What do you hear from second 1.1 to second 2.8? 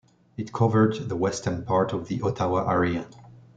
western part of the Ottawa